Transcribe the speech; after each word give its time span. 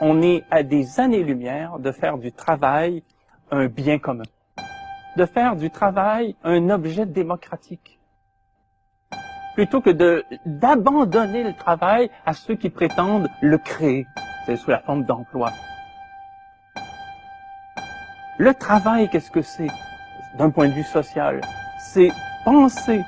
on 0.00 0.22
est 0.22 0.44
à 0.50 0.62
des 0.62 1.00
années-lumière 1.00 1.78
de 1.78 1.92
faire 1.92 2.18
du 2.18 2.32
travail 2.32 3.02
un 3.50 3.66
bien 3.66 3.98
commun, 3.98 4.24
de 5.16 5.26
faire 5.26 5.56
du 5.56 5.70
travail 5.70 6.36
un 6.44 6.70
objet 6.70 7.06
démocratique, 7.06 7.98
plutôt 9.54 9.80
que 9.80 9.90
d'abandonner 10.46 11.42
le 11.42 11.52
travail 11.52 12.10
à 12.24 12.32
ceux 12.32 12.54
qui 12.54 12.70
prétendent 12.70 13.28
le 13.40 13.58
créer, 13.58 14.06
c'est 14.46 14.56
sous 14.56 14.70
la 14.70 14.78
forme 14.78 15.04
d'emploi. 15.04 15.50
Le 18.38 18.54
travail, 18.54 19.08
qu'est-ce 19.10 19.32
que 19.32 19.42
c'est? 19.42 19.66
D'un 20.38 20.50
point 20.50 20.68
de 20.68 20.72
vue 20.72 20.84
social 20.84 21.40
C'est 21.80 22.10
penser 22.44 23.02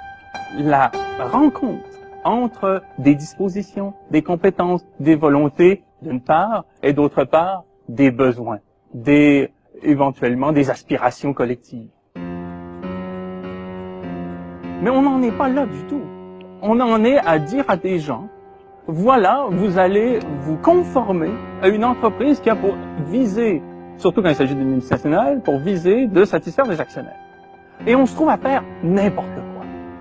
la 0.56 0.90
rencontre 1.20 1.86
entre 2.24 2.82
des 2.98 3.14
dispositions, 3.14 3.94
des 4.10 4.22
compétences, 4.22 4.84
des 4.98 5.14
volontés, 5.14 5.84
d'une 6.02 6.20
part, 6.20 6.64
et 6.82 6.92
d'autre 6.92 7.24
part, 7.24 7.64
des 7.88 8.10
besoins, 8.10 8.58
des, 8.94 9.50
éventuellement, 9.82 10.52
des 10.52 10.70
aspirations 10.70 11.32
collectives. 11.32 11.88
Mais 14.82 14.90
on 14.90 15.02
n'en 15.02 15.20
est 15.22 15.36
pas 15.36 15.48
là 15.48 15.66
du 15.66 15.82
tout. 15.88 16.02
On 16.62 16.80
en 16.80 17.04
est 17.04 17.18
à 17.18 17.38
dire 17.38 17.64
à 17.68 17.76
des 17.76 17.98
gens, 17.98 18.28
voilà, 18.86 19.46
vous 19.50 19.78
allez 19.78 20.18
vous 20.40 20.56
conformer 20.56 21.30
à 21.62 21.68
une 21.68 21.84
entreprise 21.84 22.40
qui 22.40 22.50
a 22.50 22.56
pour 22.56 22.74
viser, 23.06 23.62
surtout 23.98 24.22
quand 24.22 24.30
il 24.30 24.34
s'agit 24.34 24.54
d'une 24.54 24.70
multinationale, 24.70 25.42
pour 25.42 25.58
viser 25.58 26.06
de 26.06 26.24
satisfaire 26.24 26.66
des 26.66 26.80
actionnaires. 26.80 27.18
Et 27.86 27.94
on 27.94 28.06
se 28.06 28.14
trouve 28.14 28.30
à 28.30 28.36
faire 28.36 28.64
n'importe 28.82 29.34
quoi, 29.34 29.44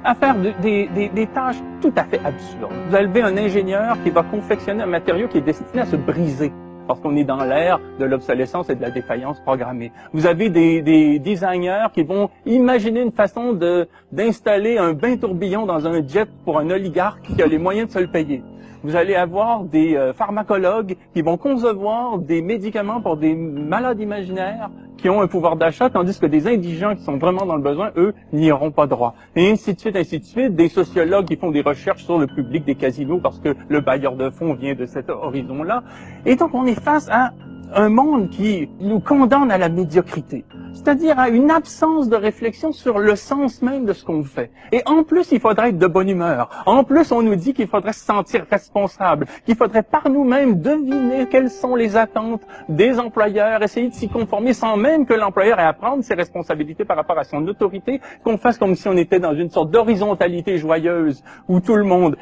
à 0.03 0.15
faire 0.15 0.35
des, 0.35 0.87
des, 0.87 1.09
des 1.09 1.27
tâches 1.27 1.61
tout 1.81 1.93
à 1.95 2.03
fait 2.03 2.19
absurdes. 2.23 2.71
Vous 2.89 2.95
avez 2.95 3.21
un 3.21 3.37
ingénieur 3.37 3.97
qui 4.03 4.09
va 4.09 4.23
confectionner 4.23 4.83
un 4.83 4.87
matériau 4.87 5.27
qui 5.27 5.37
est 5.37 5.41
destiné 5.41 5.81
à 5.81 5.85
se 5.85 5.95
briser 5.95 6.51
parce 6.89 7.01
qu'on 7.01 7.15
est 7.15 7.23
dans 7.23 7.43
l'ère 7.43 7.79
de 7.99 8.05
l'obsolescence 8.05 8.67
et 8.71 8.75
de 8.75 8.81
la 8.81 8.89
défaillance 8.89 9.39
programmée. 9.41 9.91
Vous 10.11 10.25
avez 10.25 10.49
des, 10.49 10.81
des, 10.81 11.19
designers 11.19 11.85
qui 11.93 12.01
vont 12.01 12.31
imaginer 12.47 13.01
une 13.01 13.11
façon 13.11 13.53
de 13.53 13.87
d'installer 14.11 14.79
un 14.79 14.93
bain 14.93 15.15
tourbillon 15.15 15.67
dans 15.67 15.85
un 15.85 16.05
jet 16.07 16.27
pour 16.45 16.57
un 16.57 16.67
oligarque 16.71 17.21
qui 17.21 17.43
a 17.43 17.45
les 17.45 17.59
moyens 17.59 17.89
de 17.89 17.93
se 17.93 17.99
le 17.99 18.07
payer. 18.07 18.41
Vous 18.83 18.95
allez 18.95 19.13
avoir 19.13 19.65
des 19.65 19.95
euh, 19.95 20.13
pharmacologues 20.13 20.95
qui 21.13 21.21
vont 21.21 21.37
concevoir 21.37 22.17
des 22.17 22.41
médicaments 22.41 23.01
pour 23.01 23.17
des 23.17 23.35
malades 23.35 23.99
imaginaires 23.99 24.71
qui 24.99 25.09
ont 25.09 25.21
un 25.21 25.27
pouvoir 25.27 25.55
d'achat, 25.55 25.89
tandis 25.89 26.19
que 26.19 26.25
des 26.25 26.47
indigents 26.47 26.95
qui 26.95 27.03
sont 27.03 27.17
vraiment 27.17 27.45
dans 27.45 27.55
le 27.55 27.61
besoin, 27.61 27.91
eux, 27.97 28.13
n'y 28.33 28.51
auront 28.51 28.71
pas 28.71 28.87
droit. 28.87 29.15
Et 29.35 29.49
ainsi 29.49 29.73
de 29.73 29.79
suite, 29.79 29.95
ainsi 29.95 30.19
de 30.19 30.25
suite. 30.25 30.55
Des 30.55 30.69
sociologues 30.69 31.25
qui 31.25 31.35
font 31.35 31.51
des 31.51 31.61
recherches 31.61 32.03
sur 32.03 32.17
le 32.17 32.27
public 32.27 32.65
des 32.65 32.75
casinos 32.75 33.19
parce 33.19 33.39
que 33.39 33.55
le 33.67 33.81
bailleur 33.81 34.15
de 34.15 34.29
fonds 34.29 34.53
vient 34.53 34.75
de 34.75 34.85
cet 34.85 35.09
horizon-là. 35.09 35.83
Et 36.25 36.35
donc, 36.35 36.53
on 36.53 36.65
est 36.65 36.79
face 36.79 37.09
à 37.09 37.33
un 37.73 37.89
monde 37.89 38.29
qui 38.29 38.69
nous 38.79 38.99
condamne 38.99 39.51
à 39.51 39.57
la 39.57 39.69
médiocrité, 39.69 40.43
c'est-à-dire 40.73 41.19
à 41.19 41.29
une 41.29 41.51
absence 41.51 42.09
de 42.09 42.15
réflexion 42.15 42.71
sur 42.71 42.99
le 42.99 43.15
sens 43.15 43.61
même 43.61 43.85
de 43.85 43.93
ce 43.93 44.03
qu'on 44.03 44.23
fait. 44.23 44.51
Et 44.71 44.81
en 44.85 45.03
plus, 45.03 45.31
il 45.31 45.39
faudrait 45.39 45.69
être 45.69 45.77
de 45.77 45.87
bonne 45.87 46.09
humeur. 46.09 46.49
En 46.65 46.83
plus, 46.83 47.11
on 47.11 47.21
nous 47.21 47.35
dit 47.35 47.53
qu'il 47.53 47.67
faudrait 47.67 47.93
se 47.93 48.05
sentir 48.05 48.45
responsable, 48.49 49.25
qu'il 49.45 49.55
faudrait 49.55 49.83
par 49.83 50.09
nous-mêmes 50.09 50.61
deviner 50.61 51.27
quelles 51.27 51.49
sont 51.49 51.75
les 51.75 51.97
attentes 51.97 52.41
des 52.67 52.99
employeurs, 52.99 53.61
essayer 53.63 53.89
de 53.89 53.93
s'y 53.93 54.09
conformer 54.09 54.53
sans 54.53 54.77
même 54.77 55.05
que 55.05 55.13
l'employeur 55.13 55.59
ait 55.59 55.63
à 55.63 55.73
prendre 55.73 56.03
ses 56.03 56.13
responsabilités 56.13 56.85
par 56.85 56.97
rapport 56.97 57.17
à 57.17 57.23
son 57.23 57.45
autorité, 57.47 58.01
qu'on 58.23 58.37
fasse 58.37 58.57
comme 58.57 58.75
si 58.75 58.87
on 58.87 58.97
était 58.97 59.19
dans 59.19 59.33
une 59.33 59.49
sorte 59.49 59.71
d'horizontalité 59.71 60.57
joyeuse 60.57 61.23
où 61.47 61.59
tout 61.59 61.75
le 61.75 61.83
monde 61.83 62.15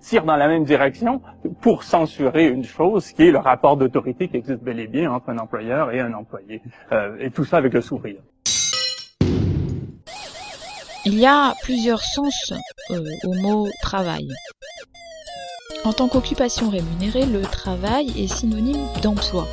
tire 0.00 0.24
dans 0.24 0.36
la 0.36 0.48
même 0.48 0.64
direction 0.64 1.20
pour 1.60 1.82
censurer 1.82 2.48
une 2.48 2.64
chose 2.64 3.12
qui 3.12 3.28
est 3.28 3.30
le 3.30 3.38
rapport 3.38 3.76
d'autorité 3.76 4.28
qui 4.28 4.36
existe 4.36 4.62
bel 4.62 4.80
et 4.80 4.86
bien 4.86 5.12
entre 5.12 5.30
un 5.30 5.38
employeur 5.38 5.90
et 5.90 6.00
un 6.00 6.12
employé. 6.14 6.62
Euh, 6.92 7.16
et 7.20 7.30
tout 7.30 7.44
ça 7.44 7.56
avec 7.56 7.72
le 7.72 7.80
Il 11.04 11.18
y 11.18 11.26
a 11.26 11.54
plusieurs 11.62 12.02
sens 12.02 12.52
euh, 12.90 13.04
au 13.24 13.34
mot 13.34 13.68
travail. 13.82 14.28
En 15.84 15.92
tant 15.92 16.06
qu'occupation 16.08 16.70
rémunérée, 16.70 17.26
le 17.26 17.42
travail 17.42 18.12
est 18.16 18.32
synonyme 18.32 18.86
d'emploi. 19.02 19.48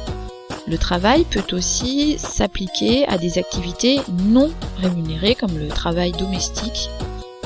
Le 0.68 0.78
travail 0.78 1.26
peut 1.26 1.56
aussi 1.56 2.20
s'appliquer 2.20 3.08
à 3.08 3.18
des 3.18 3.40
activités 3.40 4.00
non 4.26 4.52
rémunérées 4.78 5.34
comme 5.34 5.58
le 5.58 5.70
travail 5.70 6.12
domestique 6.12 6.90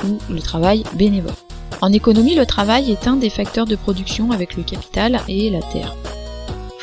ou 0.04 0.18
le 0.30 0.40
travail 0.40 0.84
bénévole. 0.94 1.32
En 1.80 1.92
économie, 1.92 2.34
le 2.34 2.44
travail 2.44 2.90
est 2.90 3.08
un 3.08 3.16
des 3.16 3.30
facteurs 3.30 3.66
de 3.66 3.76
production 3.76 4.30
avec 4.32 4.56
le 4.56 4.62
capital 4.62 5.20
et 5.28 5.48
la 5.48 5.62
terre 5.62 5.94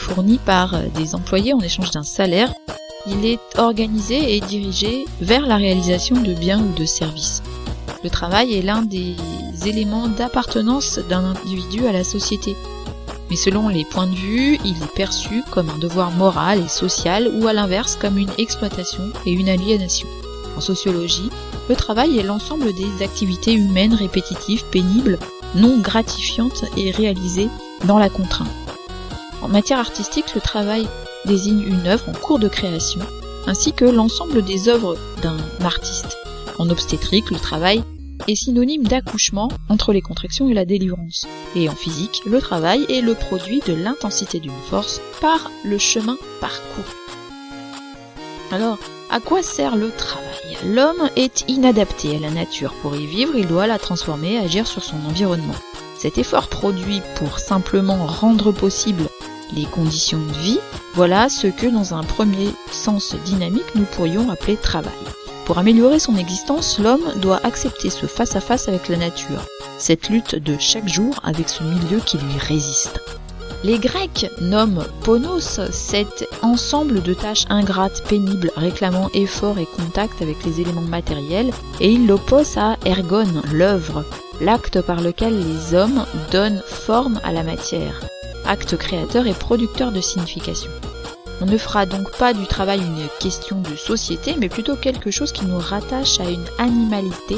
fourni 0.01 0.39
par 0.39 0.73
euh, 0.73 0.87
des 0.95 1.15
employés 1.15 1.53
en 1.53 1.59
échange 1.59 1.91
d'un 1.91 2.03
salaire, 2.03 2.51
il 3.07 3.25
est 3.25 3.39
organisé 3.57 4.35
et 4.35 4.39
dirigé 4.41 5.05
vers 5.21 5.45
la 5.45 5.57
réalisation 5.57 6.21
de 6.21 6.33
biens 6.33 6.61
ou 6.61 6.79
de 6.79 6.85
services. 6.85 7.41
Le 8.03 8.09
travail 8.09 8.53
est 8.53 8.61
l'un 8.61 8.81
des 8.81 9.15
éléments 9.65 10.07
d'appartenance 10.07 10.99
d'un 11.09 11.23
individu 11.23 11.85
à 11.87 11.91
la 11.91 12.03
société. 12.03 12.55
Mais 13.29 13.35
selon 13.35 13.69
les 13.69 13.85
points 13.85 14.07
de 14.07 14.15
vue, 14.15 14.59
il 14.65 14.71
est 14.83 14.95
perçu 14.95 15.43
comme 15.51 15.69
un 15.69 15.77
devoir 15.77 16.11
moral 16.11 16.63
et 16.65 16.67
social 16.67 17.31
ou 17.39 17.47
à 17.47 17.53
l'inverse 17.53 17.95
comme 17.95 18.17
une 18.17 18.31
exploitation 18.37 19.03
et 19.25 19.31
une 19.31 19.49
aliénation. 19.49 20.07
En 20.57 20.61
sociologie, 20.61 21.29
le 21.69 21.75
travail 21.75 22.17
est 22.17 22.23
l'ensemble 22.23 22.73
des 22.73 23.03
activités 23.03 23.53
humaines 23.53 23.93
répétitives, 23.93 24.65
pénibles, 24.71 25.17
non 25.55 25.77
gratifiantes 25.79 26.65
et 26.75 26.91
réalisées 26.91 27.49
dans 27.85 27.99
la 27.99 28.09
contrainte. 28.09 28.49
En 29.41 29.47
matière 29.47 29.79
artistique, 29.79 30.35
le 30.35 30.41
travail 30.41 30.87
désigne 31.25 31.63
une 31.63 31.87
œuvre 31.87 32.09
en 32.09 32.13
cours 32.13 32.39
de 32.39 32.47
création, 32.47 33.01
ainsi 33.47 33.73
que 33.73 33.85
l'ensemble 33.85 34.43
des 34.43 34.69
œuvres 34.69 34.97
d'un 35.21 35.37
artiste. 35.63 36.17
En 36.59 36.69
obstétrique, 36.69 37.31
le 37.31 37.39
travail 37.39 37.83
est 38.27 38.35
synonyme 38.35 38.83
d'accouchement 38.83 39.49
entre 39.67 39.93
les 39.93 40.01
contractions 40.01 40.47
et 40.47 40.53
la 40.53 40.65
délivrance. 40.65 41.25
Et 41.55 41.69
en 41.69 41.75
physique, 41.75 42.21
le 42.25 42.39
travail 42.39 42.85
est 42.89 43.01
le 43.01 43.15
produit 43.15 43.61
de 43.65 43.73
l'intensité 43.73 44.39
d'une 44.39 44.51
force 44.69 45.01
par 45.21 45.49
le 45.63 45.79
chemin 45.79 46.17
parcouru. 46.39 46.95
Alors, 48.51 48.77
à 49.09 49.19
quoi 49.19 49.41
sert 49.41 49.75
le 49.75 49.89
travail? 49.89 50.27
L'homme 50.65 51.09
est 51.15 51.45
inadapté 51.47 52.15
à 52.15 52.19
la 52.19 52.29
nature. 52.29 52.73
Pour 52.81 52.95
y 52.95 53.07
vivre, 53.07 53.35
il 53.35 53.47
doit 53.47 53.65
la 53.65 53.79
transformer 53.79 54.37
agir 54.37 54.67
sur 54.67 54.83
son 54.83 54.97
environnement. 55.07 55.55
Cet 55.97 56.17
effort 56.17 56.47
produit 56.47 57.01
pour 57.15 57.39
simplement 57.39 58.05
rendre 58.05 58.51
possible 58.51 59.03
les 59.55 59.65
conditions 59.65 60.19
de 60.19 60.33
vie, 60.39 60.59
voilà 60.93 61.29
ce 61.29 61.47
que 61.47 61.67
dans 61.67 61.93
un 61.93 62.03
premier 62.03 62.49
sens 62.71 63.15
dynamique 63.25 63.75
nous 63.75 63.85
pourrions 63.85 64.29
appeler 64.29 64.57
travail. 64.57 64.91
Pour 65.45 65.57
améliorer 65.57 65.99
son 65.99 66.15
existence, 66.15 66.79
l'homme 66.79 67.13
doit 67.17 67.39
accepter 67.43 67.89
ce 67.89 68.05
face-à-face 68.05 68.67
avec 68.67 68.87
la 68.87 68.97
nature, 68.97 69.45
cette 69.77 70.09
lutte 70.09 70.35
de 70.35 70.55
chaque 70.59 70.87
jour 70.87 71.19
avec 71.23 71.49
ce 71.49 71.63
milieu 71.63 71.99
qui 72.05 72.17
lui 72.17 72.37
résiste. 72.39 73.01
Les 73.63 73.77
Grecs 73.77 74.27
nomment 74.39 74.85
ponos 75.03 75.59
cet 75.71 76.27
ensemble 76.41 77.03
de 77.03 77.13
tâches 77.13 77.45
ingrates, 77.49 78.03
pénibles, 78.07 78.51
réclamant 78.55 79.09
effort 79.13 79.59
et 79.59 79.67
contact 79.77 80.21
avec 80.21 80.43
les 80.45 80.61
éléments 80.61 80.81
matériels, 80.81 81.51
et 81.79 81.91
ils 81.91 82.07
l'opposent 82.07 82.57
à 82.57 82.77
ergon, 82.85 83.41
l'œuvre, 83.51 84.03
l'acte 84.39 84.81
par 84.81 85.01
lequel 85.01 85.37
les 85.37 85.75
hommes 85.75 86.05
donnent 86.31 86.63
forme 86.65 87.19
à 87.23 87.31
la 87.31 87.43
matière 87.43 88.01
acte 88.51 88.75
créateur 88.75 89.27
et 89.27 89.33
producteur 89.33 89.93
de 89.93 90.01
signification. 90.01 90.69
On 91.39 91.45
ne 91.45 91.57
fera 91.57 91.85
donc 91.85 92.11
pas 92.17 92.33
du 92.33 92.45
travail 92.45 92.81
une 92.81 93.07
question 93.19 93.61
de 93.61 93.75
société, 93.75 94.35
mais 94.37 94.49
plutôt 94.49 94.75
quelque 94.75 95.09
chose 95.09 95.31
qui 95.31 95.45
nous 95.45 95.57
rattache 95.57 96.19
à 96.19 96.29
une 96.29 96.45
animalité 96.59 97.37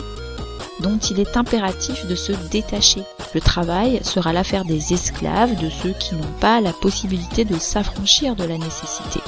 dont 0.80 0.98
il 0.98 1.20
est 1.20 1.38
impératif 1.38 2.08
de 2.08 2.16
se 2.16 2.32
détacher. 2.52 3.04
Le 3.36 3.42
travail 3.42 4.02
sera 4.04 4.34
l'affaire 4.34 4.66
des 4.66 4.92
esclaves, 4.92 5.56
de 5.56 5.70
ceux 5.70 5.94
qui 6.00 6.16
n'ont 6.16 6.40
pas 6.42 6.60
la 6.62 6.74
possibilité 6.74 7.46
de 7.46 7.60
s'affranchir 7.60 8.36
de 8.36 8.44
la 8.44 8.58
nécessité. 8.58 9.22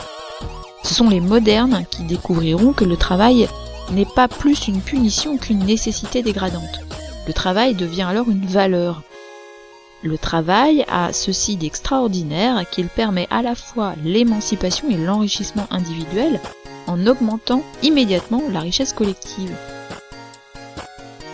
Ce 0.83 0.95
sont 0.95 1.09
les 1.09 1.21
modernes 1.21 1.85
qui 1.91 2.03
découvriront 2.03 2.73
que 2.73 2.83
le 2.83 2.97
travail 2.97 3.47
n'est 3.91 4.07
pas 4.15 4.27
plus 4.27 4.67
une 4.67 4.81
punition 4.81 5.37
qu'une 5.37 5.63
nécessité 5.63 6.23
dégradante. 6.23 6.81
Le 7.27 7.33
travail 7.33 7.75
devient 7.75 8.07
alors 8.09 8.29
une 8.29 8.45
valeur, 8.45 9.03
le 10.05 10.19
travail 10.19 10.85
a 10.87 11.11
ceci 11.13 11.55
d'extraordinaire 11.55 12.69
qu'il 12.69 12.87
permet 12.87 13.27
à 13.31 13.41
la 13.41 13.55
fois 13.55 13.95
l'émancipation 14.03 14.87
et 14.89 14.97
l'enrichissement 14.97 15.65
individuel 15.71 16.39
en 16.85 17.07
augmentant 17.07 17.63
immédiatement 17.81 18.43
la 18.51 18.59
richesse 18.59 18.93
collective. 18.93 19.51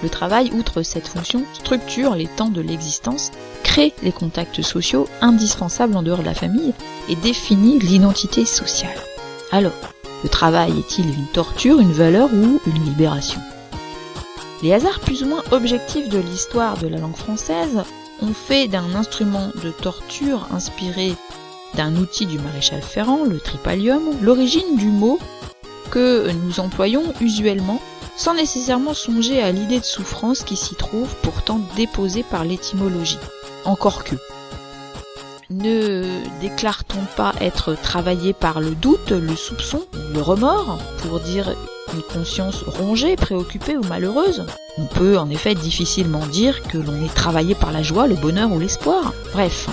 Le 0.01 0.09
travail, 0.09 0.51
outre 0.53 0.83
cette 0.83 1.09
fonction, 1.09 1.43
structure 1.53 2.15
les 2.15 2.27
temps 2.27 2.49
de 2.49 2.61
l'existence, 2.61 3.31
crée 3.61 3.93
les 4.03 4.13
contacts 4.13 4.61
sociaux 4.61 5.07
indispensables 5.19 5.95
en 5.95 6.01
dehors 6.01 6.19
de 6.19 6.23
la 6.23 6.33
famille 6.33 6.73
et 7.09 7.15
définit 7.17 7.77
l'identité 7.77 8.45
sociale. 8.45 8.97
Alors, 9.51 9.73
le 10.23 10.29
travail 10.29 10.71
est-il 10.79 11.07
une 11.07 11.27
torture, 11.27 11.81
une 11.81 11.91
valeur 11.91 12.29
ou 12.33 12.61
une 12.65 12.85
libération? 12.85 13.41
Les 14.63 14.73
hasards 14.73 15.01
plus 15.01 15.23
ou 15.23 15.27
moins 15.27 15.43
objectifs 15.51 16.07
de 16.07 16.19
l'histoire 16.19 16.77
de 16.77 16.87
la 16.87 16.99
langue 16.99 17.17
française 17.17 17.83
on 18.21 18.33
fait 18.33 18.67
d'un 18.67 18.95
instrument 18.95 19.49
de 19.63 19.71
torture 19.71 20.47
inspiré 20.51 21.15
d'un 21.75 21.95
outil 21.95 22.25
du 22.25 22.37
maréchal 22.39 22.81
Ferrand, 22.81 23.23
le 23.23 23.39
tripalium, 23.39 24.01
l'origine 24.21 24.75
du 24.75 24.87
mot 24.87 25.19
que 25.89 26.31
nous 26.31 26.59
employons 26.59 27.13
usuellement 27.21 27.81
sans 28.15 28.33
nécessairement 28.33 28.93
songer 28.93 29.41
à 29.41 29.51
l'idée 29.51 29.79
de 29.79 29.85
souffrance 29.85 30.43
qui 30.43 30.55
s'y 30.55 30.75
trouve 30.75 31.15
pourtant 31.23 31.59
déposée 31.75 32.23
par 32.23 32.43
l'étymologie. 32.43 33.19
Encore 33.65 34.03
que. 34.03 34.15
Ne 35.49 36.21
déclare-t-on 36.39 37.03
pas 37.17 37.33
être 37.41 37.75
travaillé 37.75 38.31
par 38.31 38.61
le 38.61 38.71
doute, 38.71 39.11
le 39.11 39.35
soupçon, 39.35 39.83
le 40.13 40.21
remords, 40.21 40.77
pour 41.01 41.19
dire 41.19 41.55
une 41.93 42.01
conscience 42.01 42.63
rongée, 42.63 43.15
préoccupée 43.15 43.77
ou 43.77 43.83
malheureuse 43.83 44.45
On 44.77 44.85
peut 44.85 45.17
en 45.17 45.29
effet 45.29 45.55
difficilement 45.55 46.25
dire 46.27 46.61
que 46.63 46.77
l'on 46.77 47.03
est 47.03 47.13
travaillé 47.13 47.55
par 47.55 47.71
la 47.71 47.83
joie, 47.83 48.07
le 48.07 48.15
bonheur 48.15 48.51
ou 48.51 48.59
l'espoir. 48.59 49.13
Bref, 49.33 49.67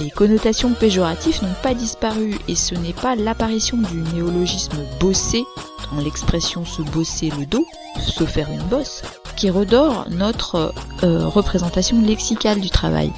les 0.00 0.10
connotations 0.10 0.72
péjoratives 0.72 1.42
n'ont 1.42 1.54
pas 1.62 1.74
disparu 1.74 2.36
et 2.48 2.56
ce 2.56 2.74
n'est 2.74 2.92
pas 2.92 3.14
l'apparition 3.14 3.76
du 3.76 3.98
néologisme 4.14 4.78
bosser, 4.98 5.44
dans 5.92 6.02
l'expression 6.02 6.64
se 6.64 6.82
bosser 6.82 7.30
le 7.38 7.46
dos, 7.46 7.64
se 8.00 8.24
faire 8.24 8.50
une 8.50 8.62
bosse, 8.64 9.02
qui 9.36 9.50
redore 9.50 10.06
notre 10.10 10.72
euh, 11.02 11.26
représentation 11.26 12.00
lexicale 12.00 12.60
du 12.60 12.70
travail. 12.70 13.12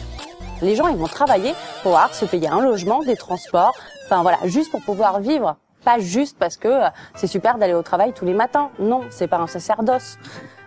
Les 0.62 0.74
gens, 0.74 0.88
ils 0.88 0.96
vont 0.96 1.06
travailler 1.06 1.52
pour 1.82 1.92
pouvoir 1.92 2.14
se 2.14 2.24
payer 2.24 2.48
un 2.48 2.60
logement, 2.60 3.02
des 3.02 3.16
transports, 3.16 3.74
enfin 4.06 4.22
voilà, 4.22 4.38
juste 4.44 4.70
pour 4.70 4.82
pouvoir 4.82 5.20
vivre. 5.20 5.56
Pas 5.86 6.00
juste 6.00 6.36
parce 6.36 6.56
que 6.56 6.66
euh, 6.66 6.88
c'est 7.14 7.28
super 7.28 7.58
d'aller 7.58 7.74
au 7.74 7.82
travail 7.82 8.12
tous 8.12 8.24
les 8.24 8.34
matins. 8.34 8.70
Non, 8.80 9.02
c'est 9.08 9.28
pas 9.28 9.38
un 9.38 9.46
sacerdoce. 9.46 10.18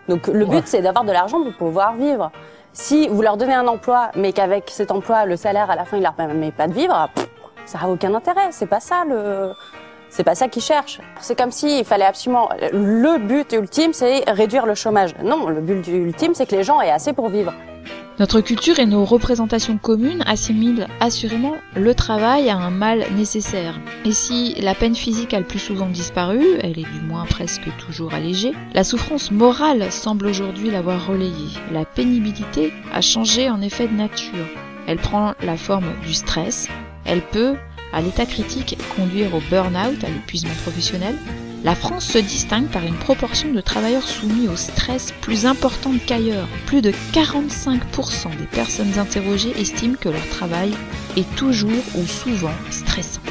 Donc 0.07 0.27
le 0.27 0.45
but, 0.45 0.65
c'est 0.65 0.81
d'avoir 0.81 1.03
de 1.03 1.11
l'argent 1.11 1.43
pour 1.43 1.53
pouvoir 1.57 1.93
vivre. 1.95 2.31
Si 2.71 3.09
vous 3.09 3.21
leur 3.21 3.35
donnez 3.35 3.53
un 3.53 3.67
emploi, 3.67 4.11
mais 4.15 4.31
qu'avec 4.31 4.69
cet 4.69 4.91
emploi, 4.91 5.25
le 5.25 5.35
salaire 5.35 5.69
à 5.69 5.75
la 5.75 5.83
fin, 5.83 5.97
il 5.97 6.03
leur 6.03 6.13
permet 6.13 6.53
pas 6.53 6.69
de 6.69 6.73
vivre, 6.73 7.09
ça 7.65 7.79
a 7.83 7.89
aucun 7.89 8.13
intérêt. 8.13 8.47
C'est 8.51 8.65
pas 8.65 8.79
ça 8.79 9.03
le, 9.05 9.51
c'est 10.09 10.23
pas 10.23 10.35
ça 10.35 10.47
qu'ils 10.47 10.63
cherchent. 10.63 11.01
C'est 11.19 11.37
comme 11.37 11.51
s'il 11.51 11.83
fallait 11.83 12.05
absolument, 12.05 12.49
le 12.71 13.17
but 13.17 13.51
ultime, 13.51 13.91
c'est 13.91 14.23
réduire 14.29 14.65
le 14.65 14.73
chômage. 14.73 15.13
Non, 15.21 15.49
le 15.49 15.59
but 15.59 15.85
ultime, 15.87 16.33
c'est 16.33 16.45
que 16.45 16.55
les 16.55 16.63
gens 16.63 16.79
aient 16.79 16.91
assez 16.91 17.11
pour 17.11 17.27
vivre. 17.27 17.53
Notre 18.19 18.41
culture 18.41 18.79
et 18.79 18.85
nos 18.85 19.05
représentations 19.05 19.77
communes 19.77 20.25
assimilent 20.27 20.87
assurément 20.99 21.55
le 21.77 21.95
travail 21.95 22.49
à 22.49 22.57
un 22.57 22.69
mal 22.69 23.05
nécessaire. 23.15 23.79
Et 24.03 24.11
si 24.11 24.55
la 24.55 24.75
peine 24.75 24.95
physique 24.95 25.33
a 25.33 25.39
le 25.39 25.45
plus 25.45 25.59
souvent 25.59 25.87
disparu, 25.87 26.43
elle 26.59 26.77
est 26.77 26.91
du 26.91 27.01
moins 27.07 27.23
presque 27.23 27.69
toujours 27.77 28.13
allégée, 28.13 28.51
la 28.73 28.83
souffrance 28.83 29.31
morale 29.31 29.89
semble 29.89 30.27
aujourd'hui 30.27 30.69
l'avoir 30.69 31.07
relayée. 31.07 31.31
La 31.71 31.85
pénibilité 31.85 32.73
a 32.91 32.99
changé 32.99 33.49
en 33.49 33.61
effet 33.61 33.87
de 33.87 33.93
nature. 33.93 34.47
Elle 34.85 34.97
prend 34.97 35.33
la 35.41 35.55
forme 35.55 35.93
du 36.05 36.13
stress. 36.13 36.67
Elle 37.05 37.21
peut, 37.21 37.55
à 37.93 38.01
l'état 38.01 38.25
critique, 38.25 38.77
conduire 38.97 39.33
au 39.33 39.41
burn-out, 39.49 40.03
à 40.03 40.09
l'épuisement 40.09 40.55
professionnel, 40.63 41.15
la 41.63 41.75
France 41.75 42.05
se 42.05 42.17
distingue 42.17 42.67
par 42.67 42.85
une 42.85 42.97
proportion 42.97 43.51
de 43.51 43.61
travailleurs 43.61 44.07
soumis 44.07 44.47
au 44.47 44.55
stress 44.55 45.11
plus 45.21 45.45
importante 45.45 45.99
qu'ailleurs. 46.05 46.47
Plus 46.65 46.81
de 46.81 46.91
45% 47.13 48.37
des 48.37 48.45
personnes 48.45 48.97
interrogées 48.97 49.59
estiment 49.59 49.97
que 49.99 50.09
leur 50.09 50.27
travail 50.29 50.71
est 51.17 51.35
toujours 51.35 51.83
ou 51.95 52.05
souvent 52.05 52.55
stressant. 52.71 53.21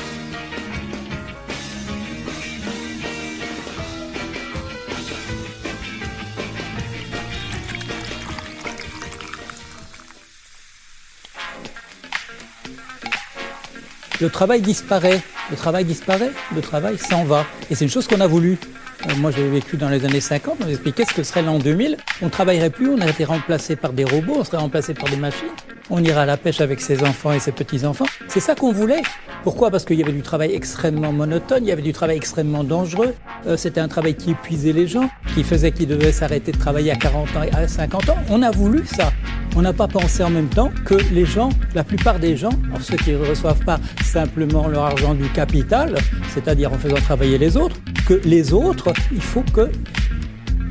le 14.20 14.30
travail 14.30 14.60
disparaît. 14.60 15.22
Le 15.50 15.56
travail 15.56 15.84
disparaît, 15.84 16.30
le 16.54 16.60
travail 16.60 16.98
s'en 16.98 17.24
va. 17.24 17.46
Et 17.70 17.74
c'est 17.74 17.84
une 17.84 17.90
chose 17.90 18.06
qu'on 18.06 18.20
a 18.20 18.26
voulu. 18.26 18.58
Euh, 19.06 19.14
moi, 19.18 19.30
j'ai 19.30 19.48
vécu 19.48 19.76
dans 19.76 19.88
les 19.88 20.04
années 20.04 20.20
50, 20.20 20.58
on 20.60 20.66
m'expliquait 20.66 21.04
ce 21.04 21.14
que 21.14 21.22
serait 21.22 21.42
l'an 21.42 21.58
2000. 21.58 21.96
On 22.20 22.28
travaillerait 22.28 22.70
plus, 22.70 22.88
on 22.88 23.00
a 23.00 23.08
été 23.08 23.24
remplacé 23.24 23.76
par 23.76 23.92
des 23.92 24.04
robots, 24.04 24.36
on 24.38 24.44
serait 24.44 24.56
remplacé 24.56 24.94
par 24.94 25.08
des 25.08 25.16
machines. 25.16 25.48
On 25.90 26.02
ira 26.02 26.22
à 26.22 26.26
la 26.26 26.36
pêche 26.36 26.60
avec 26.60 26.80
ses 26.80 27.02
enfants 27.02 27.32
et 27.32 27.38
ses 27.38 27.52
petits-enfants. 27.52 28.06
C'est 28.26 28.40
ça 28.40 28.54
qu'on 28.54 28.72
voulait. 28.72 29.02
Pourquoi? 29.44 29.70
Parce 29.70 29.84
qu'il 29.84 29.98
y 29.98 30.02
avait 30.02 30.12
du 30.12 30.22
travail 30.22 30.52
extrêmement 30.52 31.12
monotone, 31.12 31.60
il 31.62 31.68
y 31.68 31.72
avait 31.72 31.82
du 31.82 31.92
travail 31.92 32.16
extrêmement 32.16 32.64
dangereux. 32.64 33.14
Euh, 33.46 33.56
c'était 33.56 33.80
un 33.80 33.88
travail 33.88 34.14
qui 34.16 34.32
épuisait 34.32 34.72
les 34.72 34.88
gens, 34.88 35.08
qui 35.34 35.44
faisait 35.44 35.70
qu'ils 35.70 35.86
devaient 35.86 36.12
s'arrêter 36.12 36.52
de 36.52 36.58
travailler 36.58 36.90
à 36.90 36.96
40 36.96 37.36
ans 37.36 37.42
et 37.44 37.54
à 37.54 37.68
50 37.68 38.10
ans. 38.10 38.16
On 38.28 38.42
a 38.42 38.50
voulu 38.50 38.84
ça. 38.84 39.12
On 39.56 39.62
n'a 39.62 39.72
pas 39.72 39.88
pensé 39.88 40.22
en 40.22 40.30
même 40.30 40.48
temps 40.48 40.70
que 40.84 40.94
les 41.12 41.24
gens, 41.24 41.48
la 41.74 41.84
plupart 41.84 42.18
des 42.18 42.36
gens, 42.36 42.52
ceux 42.80 42.96
qui 42.96 43.12
ne 43.12 43.18
reçoivent 43.18 43.64
pas 43.64 43.80
simplement 44.04 44.68
leur 44.68 44.84
argent 44.84 45.14
du 45.14 45.28
capital, 45.30 45.96
c'est-à-dire 46.34 46.72
en 46.72 46.78
faisant 46.78 46.96
travailler 46.96 47.38
les 47.38 47.56
autres, 47.56 47.76
que 48.06 48.20
les 48.24 48.52
autres, 48.52 48.87
il 49.12 49.20
faut 49.20 49.42
que 49.42 49.70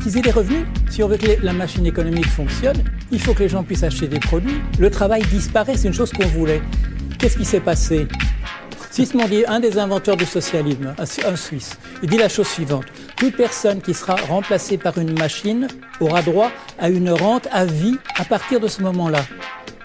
qu'ils 0.01 0.17
aient 0.17 0.21
des 0.21 0.31
revenus. 0.31 0.65
Si 0.89 1.03
on 1.03 1.07
veut 1.07 1.17
que 1.17 1.43
la 1.43 1.53
machine 1.53 1.85
économique 1.85 2.27
fonctionne, 2.27 2.83
il 3.11 3.19
faut 3.19 3.33
que 3.33 3.43
les 3.43 3.49
gens 3.49 3.63
puissent 3.63 3.83
acheter 3.83 4.07
des 4.07 4.19
produits. 4.19 4.61
Le 4.79 4.89
travail 4.89 5.21
disparaît, 5.23 5.75
c'est 5.75 5.87
une 5.87 5.93
chose 5.93 6.11
qu'on 6.11 6.27
voulait. 6.27 6.61
Qu'est-ce 7.19 7.37
qui 7.37 7.45
s'est 7.45 7.59
passé? 7.59 8.07
Sismondi, 8.91 9.43
un 9.47 9.59
des 9.59 9.77
inventeurs 9.77 10.17
du 10.17 10.25
socialisme, 10.25 10.95
un 10.97 11.35
Suisse, 11.35 11.77
il 12.01 12.09
dit 12.09 12.17
la 12.17 12.29
chose 12.29 12.47
suivante. 12.47 12.85
Toute 13.15 13.35
personne 13.35 13.81
qui 13.81 13.93
sera 13.93 14.15
remplacée 14.15 14.77
par 14.77 14.97
une 14.97 15.17
machine 15.17 15.67
aura 15.99 16.21
droit 16.21 16.51
à 16.79 16.89
une 16.89 17.11
rente 17.11 17.47
à 17.51 17.65
vie 17.65 17.97
à 18.17 18.25
partir 18.25 18.59
de 18.59 18.67
ce 18.67 18.81
moment-là. 18.81 19.23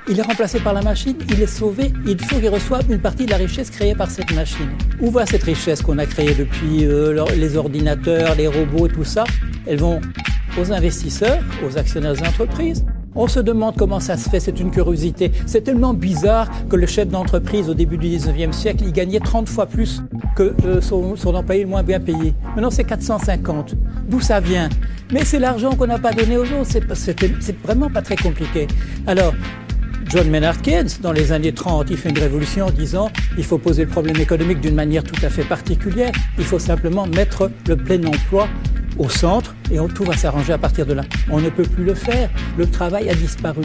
Il 0.08 0.18
est 0.18 0.22
remplacé 0.22 0.58
par 0.58 0.74
la 0.74 0.82
machine, 0.82 1.16
il 1.28 1.40
est 1.40 1.46
sauvé, 1.46 1.92
il 2.06 2.18
faut 2.20 2.40
qu'il 2.40 2.48
reçoive 2.48 2.90
une 2.90 2.98
partie 2.98 3.24
de 3.24 3.30
la 3.30 3.36
richesse 3.36 3.70
créée 3.70 3.94
par 3.94 4.10
cette 4.10 4.32
machine. 4.34 4.68
Où 5.00 5.10
va 5.10 5.26
cette 5.26 5.44
richesse 5.44 5.80
qu'on 5.80 5.98
a 5.98 6.06
créée 6.06 6.34
depuis 6.34 6.84
euh, 6.84 7.24
les 7.36 7.56
ordinateurs, 7.56 8.34
les 8.34 8.48
robots 8.48 8.88
tout 8.88 9.04
ça? 9.04 9.22
Elles 9.64 9.78
vont 9.78 10.00
aux 10.60 10.72
investisseurs, 10.72 11.38
aux 11.64 11.78
actionnaires 11.78 12.14
des 12.14 12.26
entreprises, 12.26 12.84
on 13.14 13.28
se 13.28 13.40
demande 13.40 13.76
comment 13.76 14.00
ça 14.00 14.16
se 14.16 14.28
fait, 14.30 14.40
c'est 14.40 14.58
une 14.58 14.70
curiosité. 14.70 15.32
C'est 15.46 15.62
tellement 15.62 15.92
bizarre 15.92 16.48
que 16.68 16.76
le 16.76 16.86
chef 16.86 17.08
d'entreprise 17.08 17.68
au 17.68 17.74
début 17.74 17.98
du 17.98 18.08
19e 18.08 18.52
siècle, 18.52 18.84
il 18.86 18.92
gagnait 18.92 19.20
30 19.20 19.48
fois 19.48 19.66
plus 19.66 20.02
que 20.34 20.54
euh, 20.64 20.80
son, 20.80 21.14
employé 21.34 21.64
le 21.64 21.68
moins 21.68 21.82
bien 21.82 22.00
payé. 22.00 22.34
Maintenant, 22.54 22.70
c'est 22.70 22.84
450. 22.84 23.74
D'où 24.08 24.20
ça 24.20 24.40
vient? 24.40 24.70
Mais 25.12 25.26
c'est 25.26 25.38
l'argent 25.38 25.76
qu'on 25.76 25.86
n'a 25.86 25.98
pas 25.98 26.12
donné 26.12 26.38
aux 26.38 26.44
autres. 26.44 26.94
C'est 26.94 27.62
vraiment 27.62 27.90
pas 27.90 28.00
très 28.00 28.16
compliqué. 28.16 28.66
Alors, 29.06 29.34
John 30.12 30.28
Maynard 30.28 30.60
Keynes, 30.60 30.90
dans 31.00 31.12
les 31.12 31.32
années 31.32 31.54
30, 31.54 31.86
il 31.88 31.96
fait 31.96 32.10
une 32.10 32.18
révolution 32.18 32.66
en 32.66 32.70
disant 32.70 33.10
il 33.38 33.44
faut 33.44 33.56
poser 33.56 33.86
le 33.86 33.88
problème 33.88 34.18
économique 34.18 34.60
d'une 34.60 34.74
manière 34.74 35.02
tout 35.02 35.16
à 35.24 35.30
fait 35.30 35.42
particulière. 35.42 36.12
Il 36.36 36.44
faut 36.44 36.58
simplement 36.58 37.06
mettre 37.06 37.50
le 37.66 37.78
plein 37.78 38.04
emploi 38.04 38.46
au 38.98 39.08
centre 39.08 39.54
et 39.72 39.78
tout 39.94 40.04
va 40.04 40.14
s'arranger 40.14 40.52
à 40.52 40.58
partir 40.58 40.84
de 40.84 40.92
là. 40.92 41.02
On 41.30 41.40
ne 41.40 41.48
peut 41.48 41.62
plus 41.62 41.84
le 41.84 41.94
faire. 41.94 42.28
Le 42.58 42.66
travail 42.70 43.08
a 43.08 43.14
disparu. 43.14 43.62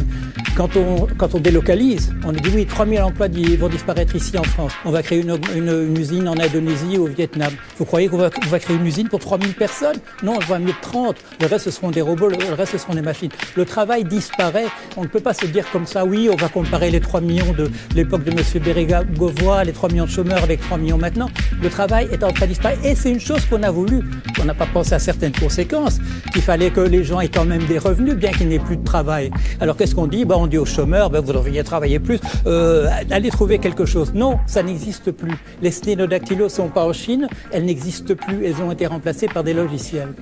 Quand 0.57 0.75
on, 0.75 1.05
quand 1.19 1.35
on 1.35 1.39
délocalise, 1.39 2.11
on 2.25 2.31
dit 2.31 2.41
oui, 2.51 2.65
3000 2.65 2.99
emplois 3.03 3.27
vont 3.59 3.69
disparaître 3.69 4.15
ici 4.15 4.39
en 4.39 4.43
France. 4.43 4.71
On 4.85 4.89
va 4.89 5.03
créer 5.03 5.21
une, 5.21 5.37
une, 5.55 5.95
usine 5.95 6.27
en 6.27 6.33
Indonésie 6.33 6.97
ou 6.97 7.03
au 7.03 7.05
Vietnam. 7.05 7.53
Vous 7.77 7.85
croyez 7.85 8.07
qu'on 8.07 8.17
va, 8.17 8.31
va, 8.47 8.57
créer 8.57 8.75
une 8.75 8.87
usine 8.87 9.07
pour 9.07 9.19
3000 9.19 9.53
personnes? 9.53 9.97
Non, 10.23 10.33
on 10.35 10.39
va 10.39 10.57
mettre 10.57 10.81
30. 10.81 11.15
Le 11.41 11.45
reste, 11.45 11.65
ce 11.65 11.69
seront 11.69 11.91
des 11.91 12.01
robots, 12.01 12.29
le 12.29 12.55
reste, 12.55 12.71
ce 12.71 12.79
seront 12.79 12.95
des 12.95 13.03
machines. 13.03 13.29
Le 13.55 13.65
travail 13.65 14.03
disparaît. 14.03 14.65
On 14.95 15.03
ne 15.03 15.07
peut 15.07 15.19
pas 15.19 15.35
se 15.35 15.45
dire 15.45 15.63
comme 15.71 15.85
ça, 15.85 16.05
oui, 16.05 16.27
on 16.33 16.35
va 16.35 16.49
comparer 16.49 16.89
les 16.89 17.01
3 17.01 17.21
millions 17.21 17.53
de 17.53 17.69
l'époque 17.93 18.23
de 18.23 18.31
M. 18.31 18.39
Béréga-Gauvois, 18.63 19.63
les 19.63 19.73
3 19.73 19.89
millions 19.89 20.05
de 20.05 20.09
chômeurs 20.09 20.41
avec 20.41 20.61
3 20.61 20.79
millions 20.79 20.97
maintenant. 20.97 21.29
Le 21.61 21.69
travail 21.69 22.07
est 22.11 22.23
en 22.23 22.31
train 22.31 22.47
de 22.47 22.53
disparaître 22.53 22.83
et 22.83 22.95
c'est 22.95 23.11
une 23.11 23.19
chose 23.19 23.45
qu'on 23.45 23.61
a 23.61 23.69
voulu. 23.69 24.01
On 24.41 24.45
n'a 24.45 24.55
pas 24.55 24.65
pensé 24.65 24.95
à 24.95 24.99
certaines 24.99 25.33
conséquences, 25.33 25.99
qu'il 26.33 26.41
fallait 26.41 26.71
que 26.71 26.81
les 26.81 27.03
gens 27.03 27.19
aient 27.19 27.29
quand 27.29 27.45
même 27.45 27.63
des 27.65 27.77
revenus, 27.77 28.15
bien 28.15 28.31
qu'il 28.31 28.47
n'ait 28.47 28.57
plus 28.57 28.77
de 28.77 28.83
travail. 28.83 29.29
Alors 29.59 29.77
qu'est-ce 29.77 29.93
qu'on 29.93 30.07
dit? 30.07 30.25
Ben, 30.25 30.46
dit 30.47 30.57
aux 30.57 30.65
ben, 30.65 31.19
vous 31.19 31.33
devriez 31.33 31.63
travailler 31.63 31.99
plus, 31.99 32.19
euh, 32.45 32.87
allez 33.11 33.29
trouver 33.29 33.59
quelque 33.59 33.85
chose. 33.85 34.13
Non, 34.13 34.39
ça 34.45 34.63
n'existe 34.63 35.11
plus. 35.11 35.35
Les 35.61 35.71
sténodactylos 35.71 36.49
sont 36.49 36.69
pas 36.69 36.85
en 36.85 36.93
Chine, 36.93 37.27
elles 37.51 37.65
n'existent 37.65 38.15
plus, 38.15 38.45
elles 38.45 38.61
ont 38.61 38.71
été 38.71 38.87
remplacées 38.87 39.27
par 39.27 39.43
des 39.43 39.53
logiciels. 39.53 40.13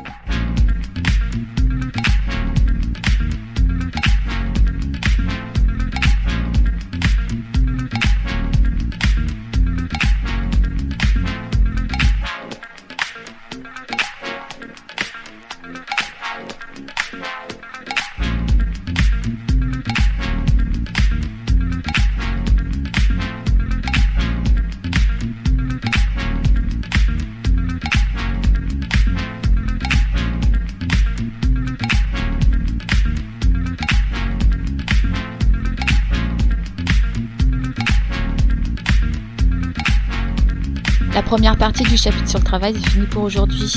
La 41.15 41.23
première 41.23 41.55
partie 41.55 41.83
du 41.83 41.95
chapitre 41.95 42.27
sur 42.27 42.39
le 42.39 42.43
travail 42.43 42.75
est 42.75 42.89
finie 42.89 43.07
pour 43.07 43.23
aujourd'hui. 43.23 43.73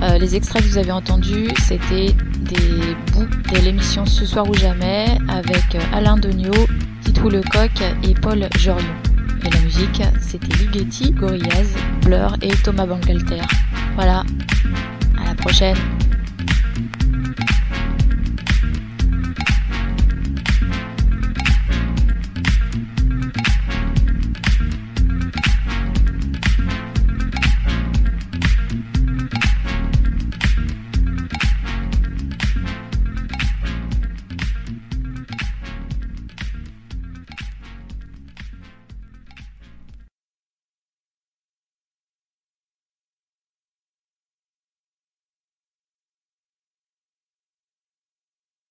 Euh, 0.00 0.16
les 0.16 0.34
extraits 0.34 0.62
que 0.62 0.68
vous 0.68 0.78
avez 0.78 0.90
entendus, 0.90 1.48
c'était 1.66 2.14
des 2.40 2.96
bouts 3.12 3.28
de 3.52 3.58
l'émission 3.58 4.06
Ce 4.06 4.24
soir 4.24 4.48
ou 4.48 4.54
jamais 4.54 5.18
avec 5.28 5.74
euh, 5.74 5.80
Alain 5.92 6.16
Degnaud, 6.16 6.66
Titrou 7.04 7.28
Lecoq 7.28 7.72
et 8.02 8.14
Paul 8.14 8.48
Jorion. 8.56 8.86
Et 9.44 9.50
la 9.50 9.60
musique, 9.60 10.02
c'était 10.18 10.56
Ligeti, 10.56 11.10
Gorillaz, 11.10 11.74
Blur 12.06 12.34
et 12.40 12.52
Thomas 12.64 12.86
Bangalter. 12.86 13.42
Voilà, 13.94 14.24
à 15.20 15.28
la 15.28 15.34
prochaine 15.34 15.76